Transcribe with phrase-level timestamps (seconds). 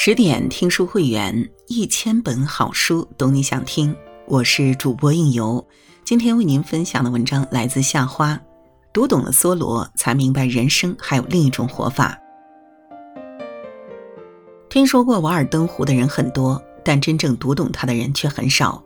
[0.00, 3.92] 十点听书会员，一千本好书，懂你想听。
[4.28, 5.66] 我是主播应由，
[6.04, 8.40] 今天为您分享的文章来自夏花。
[8.92, 12.16] 读懂了梭罗，才明白人生还有另一种活法。
[14.70, 18.80] 听说过《瓦尔登湖》的人很多，但真正读懂他的人却很少。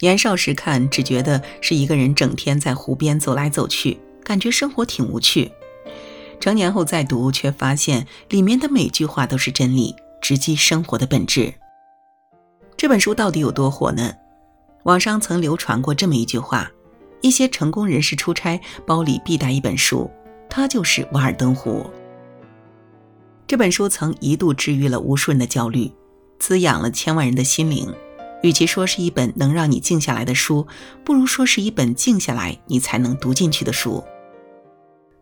[0.00, 5.52] 年少时看，只觉得是一个人整天在湖边走来走去，感觉生活挺无趣。
[6.42, 11.54] 成年后再读，却发现里面的每句话都是真理，直击生活的本质。
[12.76, 14.12] 这本书到底有多火呢？
[14.82, 16.68] 网上曾流传过这么一句话：
[17.20, 20.10] 一些成功人士出差，包里必带一本书，
[20.50, 21.80] 它就是《瓦尔登湖》。
[23.46, 25.92] 这本书曾一度治愈了无数人的焦虑，
[26.40, 27.94] 滋养了千万人的心灵。
[28.42, 30.66] 与其说是一本能让你静下来的书，
[31.04, 34.02] 不如说是一本静下来你才能读进去的书。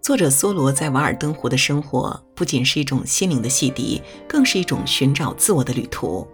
[0.00, 6.26] 作者梭罗在瓦尔登湖的生活，不仅是一种心灵的洗涤，更是一种寻找自我的旅途。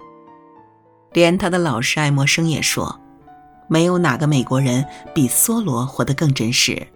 [1.12, 3.00] 连他的老师爱默生也说
[3.68, 6.86] ：“没有哪个美国人比梭罗活得更真实。”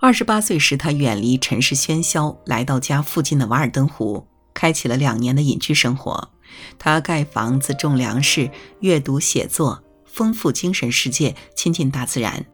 [0.00, 6.30] 二十八岁时，他远离尘世喧嚣，来到家附近的瓦尔登湖，开启了两年的隐居生活。
[6.78, 12.44] 他盖房子、种粮食、阅读、写作，丰富精神世界，亲近大自然。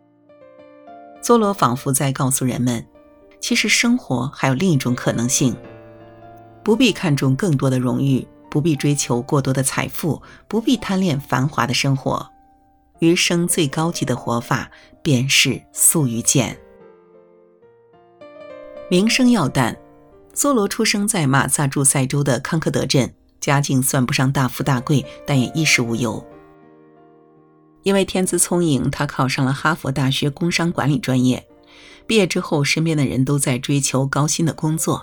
[1.22, 2.84] 梭罗仿佛在告诉人们，
[3.40, 5.56] 其实生活还有另一种可能性，
[6.64, 12.30] 不必看重更多的荣誉，不必追求过多的财富，不必贪恋繁华的生活，
[12.98, 14.70] 余生最高级的活法
[15.02, 16.58] 便是素与简。
[18.88, 19.76] 名声要淡，
[20.34, 26.24] 梭罗出生在马萨诸塞州的康克德镇，家境算不上大富大贵，但也衣食无忧。
[27.82, 31.46] 因为天资聪颖，他考上了哈佛大学工商管理专业。
[32.06, 35.02] 毕业之后，身边的人都在追求高薪的工作，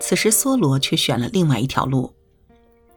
[0.00, 2.12] 此时梭罗却选了另外一条路。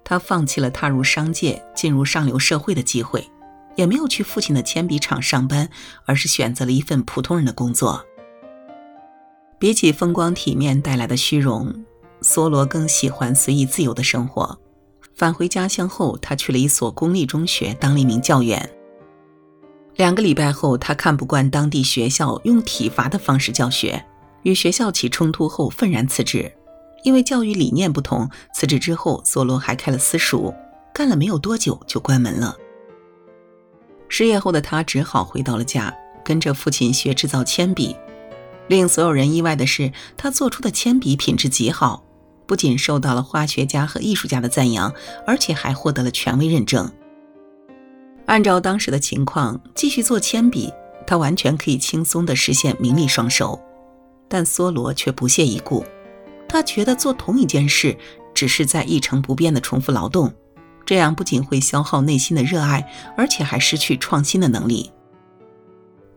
[0.04, 3.30] 他放弃了踏入商界、进入上流社会的机会，
[3.76, 5.70] 也没有去父亲的铅笔厂上班，
[6.06, 8.04] 而是选择了一份普通人的工作。
[9.60, 11.86] 比起风光体面带来的虚荣，
[12.22, 14.58] 梭罗更喜欢随意自由的生活。
[15.14, 18.70] 返回家乡后，他去了一所公立中学当了一名教员。
[19.98, 24.06] 两个礼拜后，他看不惯当地学校用体罚的方式教学，
[24.44, 26.54] 与学校起冲突后愤然辞职。
[27.04, 30.54] 因为教育理念不同，辞职之后，索罗还开了私塾，
[30.94, 32.56] 干了没有多久就关门了。
[34.08, 35.92] 失业后的他只好回到了家，
[36.24, 37.96] 跟着父亲学制造铅笔。
[38.68, 42.04] 令所有人意外的是，他做出的铅笔品质极好，
[42.46, 44.94] 不仅受到了化学家和艺术家的赞扬，
[45.26, 46.92] 而且还获得了权威认证。
[48.28, 50.72] 按照当时的情况，继续做铅笔，
[51.08, 53.60] 他完全可以轻松地实现名利双收。
[54.28, 55.84] 但梭罗却不屑一顾，
[56.48, 57.98] 他觉得做同一件事
[58.34, 60.34] 只是在一成不变的重复劳动，
[60.86, 62.86] 这样不仅会消耗内心的热爱，
[63.16, 64.92] 而且还失去创新的能力。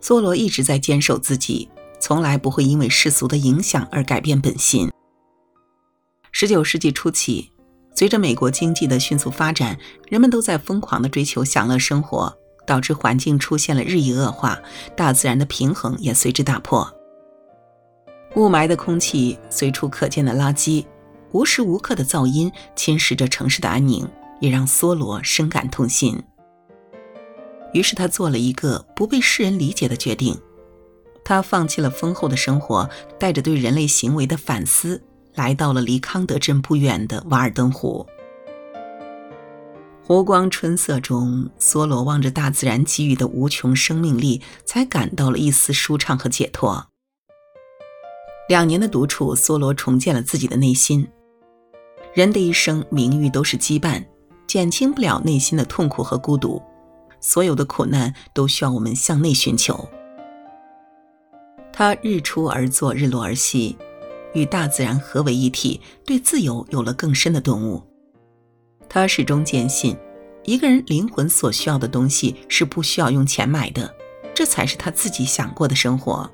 [0.03, 1.71] 梭罗一直在坚守自己，
[2.01, 4.91] 从来不会因为世俗的影响而改变本心。
[6.33, 7.53] 十九世纪初期。
[8.01, 9.79] 随着美国经济的迅速发展，
[10.09, 12.35] 人们都在疯狂地追求享乐生活，
[12.67, 14.59] 导致环境出现了日益恶化，
[14.97, 16.91] 大自然的平衡也随之打破。
[18.37, 20.87] 雾霾的空气，随处可见的垃圾，
[21.33, 24.09] 无时无刻的噪音侵蚀着城市的安宁，
[24.41, 26.23] 也让梭罗深感痛心。
[27.75, 30.41] 于是他做了一个不被世人理解的决定，
[31.23, 32.89] 他放弃了丰厚的生活，
[33.19, 35.03] 带着对人类行为的反思。
[35.41, 38.07] 来到了离康德镇不远的瓦尔登湖，
[40.05, 46.89] 湖光春色中，梭罗望着大自然给予的无穷生命力，才感到了一丝舒畅和解脱。
[48.51, 51.09] 两年的独处，梭罗重建了自己的内心。
[52.13, 54.05] 人的一生，名誉都是羁绊，
[54.47, 56.61] 减轻不了内心的痛苦和孤独。
[57.19, 59.89] 所有的苦难都需要我们向内寻求。
[61.73, 63.79] 他日出而作，日落而息。
[64.33, 67.83] 与大自然合为一体，对自由有了更深的顿悟。
[68.89, 69.97] 他始终坚信，
[70.45, 73.95] 一个人灵魂所需要的东西是不需要用钱买的，
[74.35, 76.29] 这才是他自己想过的生活。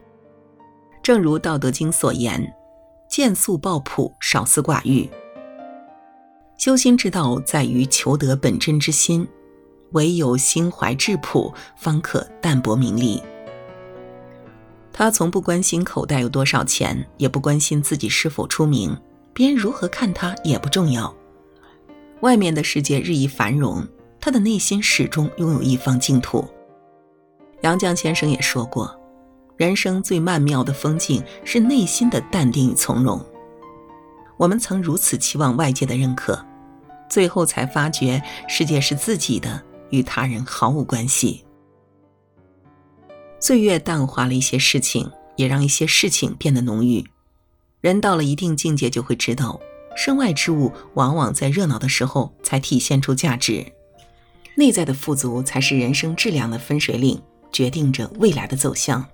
[1.02, 2.52] 正如《道德经》所言
[3.08, 5.08] ：“见素抱朴，少思寡欲。”
[6.58, 9.28] 修心之道在于求得本真之心，
[9.92, 13.22] 唯有心怀质朴，方可淡泊名利。
[14.98, 18.96] 他从不关心口袋有多少钱，也不关心自己是否出名，
[19.34, 21.14] 别人如何看他也不重要。
[22.20, 23.86] 外面的世界日益繁荣，
[24.18, 26.48] 他的内心始终拥有一方净土。
[27.60, 28.98] 杨绛先生也说过，
[29.58, 33.22] 人生最曼妙的风景是内心的淡定与从容。
[34.38, 36.42] 我们曾如此期望外界的认可，
[37.06, 41.45] 最后才发觉世界是自己的，与他人毫无关系。
[43.38, 47.04] 岁月淡化了一些事情，也让一些事情变得浓郁。
[47.80, 49.60] 人到了一定境界，就会知道，
[49.96, 53.64] 身外之物往往在热闹的时候才体现出价值，
[54.56, 57.22] 内在的富足才是人生质量的分水岭，
[57.52, 59.06] 决定着未来的走向。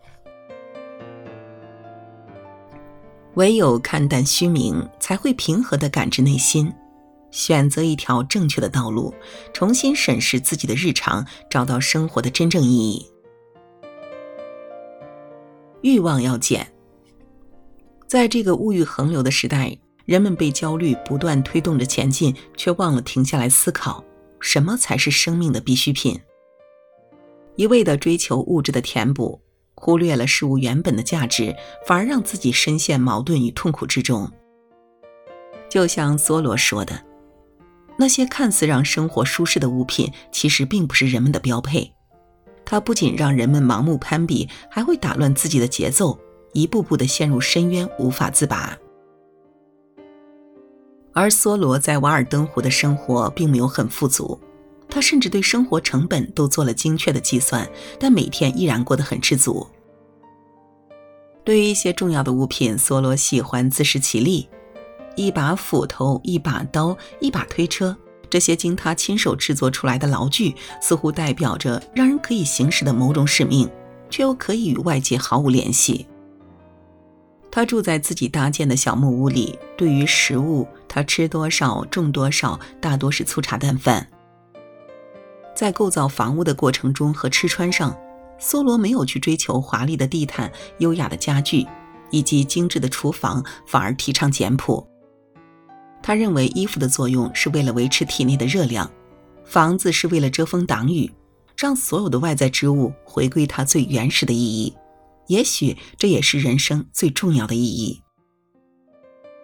[3.34, 6.72] 唯有看淡虚名，才会平和地感知内心，
[7.30, 9.12] 选择一条正确的道路，
[9.52, 13.11] 重新审视自己的日常，找到生活的真正意义。
[15.82, 16.66] 欲望要减。
[18.06, 24.04] 在这个物欲横流的时代，人们被焦虑不断推动着前进，却忘了停下来思考
[24.40, 26.20] 什么才是生命的必需品。
[27.56, 29.40] 一味地追求物质的填补。
[29.74, 31.56] 忽略了事物原本的价值，
[31.88, 34.30] 反而让自己深陷矛盾与痛苦之中。
[35.68, 37.04] 就像梭罗说的
[37.98, 41.92] ：“那些看似让生活舒适的物品，其实并不是人们的标配。
[42.72, 46.18] 它不仅让人们盲目攀比，还会打乱自己的节奏，
[46.54, 48.74] 一步步的陷入深渊，无法自拔。”
[51.12, 54.40] 而梭罗在瓦尔登湖的生活并没有很富足。
[54.88, 57.70] 他甚至对生活成本都做了精确的计算，
[58.00, 59.66] 但每天依然过得很知足。
[61.44, 64.48] 对于一些重要的物品，梭罗喜欢自食其力。
[65.14, 67.94] 一把斧头、一把刀、一把推车，
[68.32, 73.68] 这些经他亲手制作出来的劳具，似乎代表着让人可以行使的某种使命，
[74.08, 76.06] 却又可以与外界毫无联系。
[77.50, 84.08] 他住在自己搭建的小木屋里，对于食物，他吃多少、种多少，大多是粗茶淡饭。
[85.54, 87.94] 在构造房屋的过程中和吃穿上，
[88.40, 91.66] 梭罗没有去追求华丽的地毯、优雅的家具
[92.10, 94.88] 以及精致的厨房，反而提倡简朴。
[96.02, 98.90] 他认为衣服的作用是为了维持体内的热量，
[99.44, 101.10] 房子是为了遮风挡雨，
[101.56, 104.74] 让所有的外在之物回归它最原始的意义。
[105.28, 108.02] 也许这也是人生最重要的意义。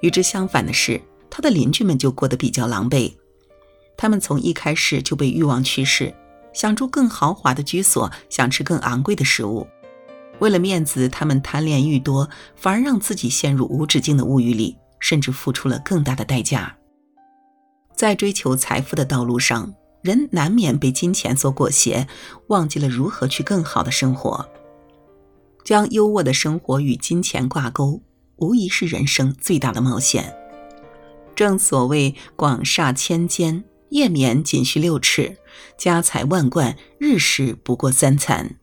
[0.01, 1.01] 与之相反的是，
[1.31, 3.13] 他的邻居们就过得比较狼狈。
[3.97, 6.15] 他们从一开始就被欲望驱使，
[6.53, 9.67] 想住更豪华的居所，想吃更昂贵的食物。
[10.41, 16.77] 为了面子，他们贪恋愈多，反而让自己陷入无止境的物欲里，甚至付出了更大的代价。
[17.95, 22.07] 在追求财富的道路上，人难免被金钱所裹挟，
[22.49, 24.49] 忘记了如何去更好的生活。
[25.65, 28.03] 将优渥的生活与金钱挂钩，
[28.37, 30.35] 无疑是人生最大的冒险。
[31.35, 33.65] 正所谓“广厦千间”。
[33.91, 35.39] 夜眠仅需六尺，
[35.79, 38.57] 家财万贯，日食不过三餐。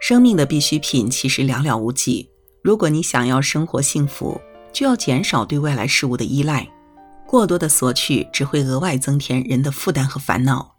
[0.00, 2.28] 生命的必需品其实寥寥无几。
[2.64, 4.40] 如果你想要生活幸福，
[4.76, 6.68] 就要减少对外来事物的依赖。
[7.26, 10.70] 过多的索取只会额外增添人的负担和烦恼。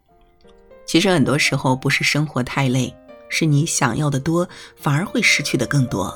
[0.86, 2.96] 其实很多时候不是生活太累，
[3.28, 6.16] 是你想要的多，反而会失去的更多。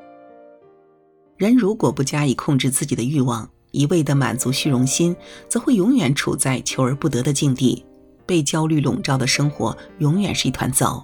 [1.38, 5.16] 人如果不加以控制自己的欲望，一味的满足虚荣心，
[5.50, 7.83] 则会永远处在求而不得的境地，
[8.28, 11.04] 被焦虑笼罩的生活永远是一团糟。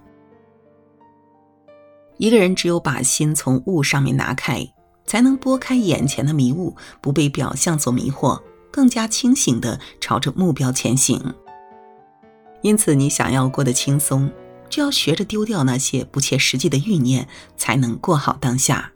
[2.18, 4.63] 一个人只有把心从物上面拿开，
[5.07, 8.39] 才能拨开眼前的迷雾，不被表象所迷惑，
[8.70, 11.34] 更加清醒的朝着目标前行。
[12.62, 14.29] 因此，你想要过得轻松，
[14.70, 18.91] 就要学着丢掉那些不切实际的欲念，才能过好当下。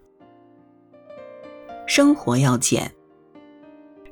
[1.86, 2.92] 生活要简。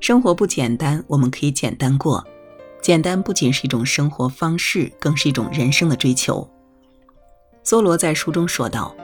[0.00, 2.26] 生活不简单，我们可以简单过。
[2.80, 6.48] 简单不仅是一种生活方式，更是一种人生的追求。
[7.62, 8.94] 梭罗在书中说道：“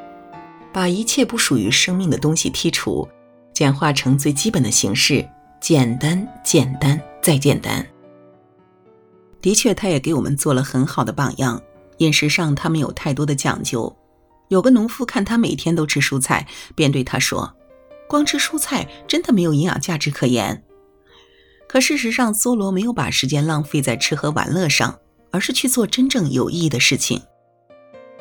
[0.76, 3.09] 把一切不属于生命的东西剔除，
[3.54, 5.26] 简化成最基本的形式，
[5.59, 7.87] 简单，简单，再简单。”
[9.40, 11.62] 的确，他也给我们做了很好的榜样。
[11.97, 13.97] 饮食上，他没有太多的讲究。
[14.49, 17.56] 有个农夫看他每天都吃蔬菜，便对他说
[18.06, 20.62] ：“光吃蔬菜真的没有营养价值可言。”
[21.66, 24.99] 可事实上，梭罗没有把时间浪费在吃喝玩乐上，
[25.30, 27.23] 而是去做真正有意义的事情。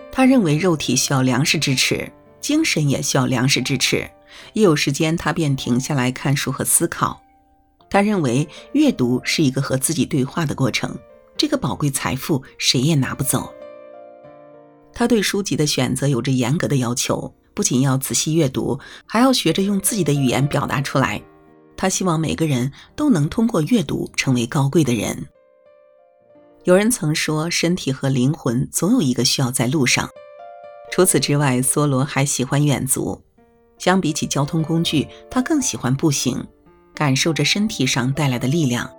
[0.10, 2.10] 他认为肉体需要粮食支持，
[2.46, 4.08] 精神也需要粮食支持。
[4.54, 7.20] 一有时间，他便停下来看书和思考。
[7.90, 10.96] 他认为阅读是一个和自己对话的过程，
[11.36, 13.52] 这个宝贵财富谁也拿不走。
[14.94, 21.20] 他对书籍的选择有着严格的要求，不仅要仔细阅读，还要学着用自己的语言表达出来。
[21.76, 25.28] 他希望每个人都能通过阅读成为高贵的人。
[26.66, 30.08] 有人曾说，身体和灵魂总有一个需要在路上。
[30.96, 33.22] 除此之外，梭罗还喜欢远足。
[33.78, 36.42] 相比起交通工具，他更喜欢步行。
[36.94, 38.90] 感受着身体上带来的力量。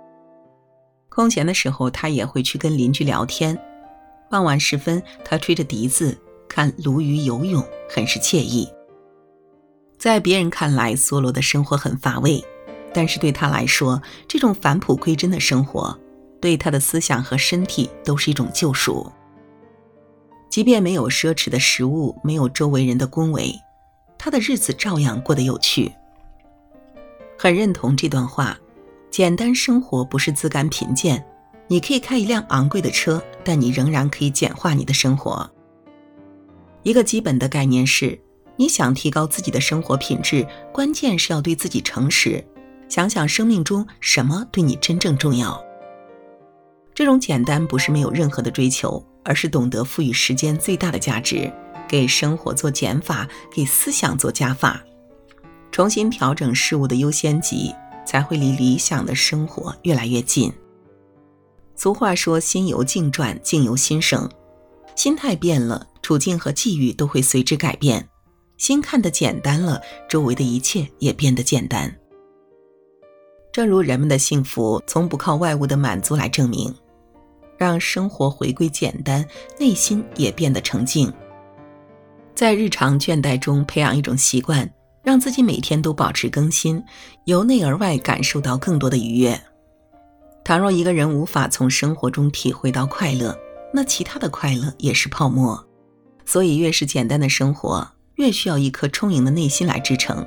[1.09, 3.57] 空闲的时候，他也会去跟邻居聊天。
[4.29, 6.15] 傍晚时分，他吹着笛子
[6.47, 8.71] 看鲈鱼游泳，很是惬意。
[9.97, 12.45] 在别人看来，梭罗的生活很乏味，
[12.93, 15.99] 但是对他来说，这种返璞归真的生活，
[16.39, 19.11] 对他的思想和身体都是一种救赎。
[20.57, 23.53] 即便没有奢侈的食物，没有周围人的恭维，
[24.17, 25.91] 他的日子照样过得有趣。
[27.37, 28.57] 很认同这段话：
[29.11, 31.23] 简单生活不是自甘贫贱。
[31.67, 35.47] 你可以开一辆昂贵的车，但你仍然可以简化你的生活。
[36.81, 38.19] 一个基本的概念是：
[38.55, 42.43] 你想提高自己的生活品质，关键是要对自己诚实。
[42.89, 45.63] 想想生命中什么对你真正重要。
[46.95, 51.51] 这种简单不是没有任何的追求，而是懂得赋予时间最大的价值，
[51.85, 54.81] 给生活做减法，给思想做加法，
[55.69, 60.49] 重新调整事物的优先级，才会离理想的生活越来越近。
[61.75, 64.27] 俗话说：“心由境转，境由心生。”
[64.95, 68.07] 心态变了，处境和际遇都会随之改变。
[68.57, 69.79] 心看得简单了，
[70.09, 71.93] 周围的一切也变得简单。
[73.51, 76.73] 正如人们的幸福从不靠外物的满足来证明，
[77.57, 79.25] 让生活回归简单，
[79.59, 81.11] 内心也变得澄净。
[82.35, 84.69] 在日常倦怠中培养一种习惯，
[85.03, 86.83] 让自己每天都保持更新，
[87.25, 89.39] 由内而外感受到更多的愉悦。
[90.43, 93.37] 倘若一个人无法从生活中体会到快乐，
[93.73, 95.61] 那其他的快乐也是泡沫。
[96.25, 97.85] 所以，越是简单的生活，
[98.15, 100.25] 越需要一颗充盈的内心来支撑，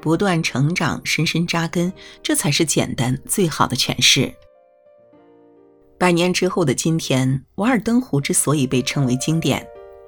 [0.00, 4.32] 不断成长，深深扎根，这才是简单最好的诠释。
[6.02, 7.28] 百年之后的今天，
[7.62, 9.64] 《瓦尔登湖》之所以被称为经典，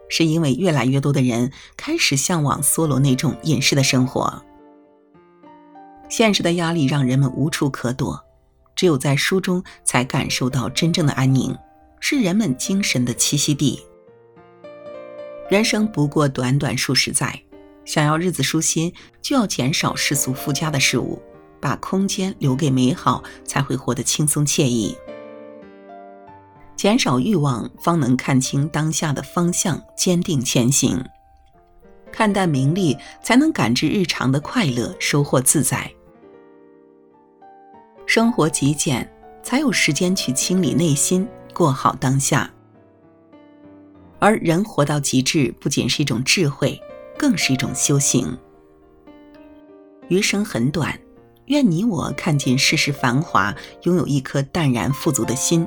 [0.09, 4.43] 是因为越来越多的人开始向往梭罗那种隐士的生活。
[6.09, 8.21] 现实的压力让人们无处可躲。
[8.75, 11.57] 只有在书中才感受到真正的安宁，
[12.01, 13.81] 是人们精神的栖息地。
[15.49, 17.41] 人生不过短短数十载，
[17.85, 21.23] 想要日子舒心，就要减少世俗附加的事物，
[21.61, 24.97] 把空间留给美好，才会活得轻松惬意。
[26.77, 30.99] 减少欲望，方能看清当下的方向，坚定前行；
[32.13, 35.91] 看淡名利，才能感知日常的快乐，收获自在。
[38.07, 39.11] 生活极简，
[39.43, 42.51] 才有时间去清理内心，过好当下。
[44.19, 46.81] 而人活到极致，不仅是一种智慧，
[47.19, 48.37] 更是一种修行。
[50.09, 50.99] 余生很短，
[51.47, 53.55] 愿你我看尽世事繁华，
[53.85, 55.67] 拥有一颗淡然富足的心，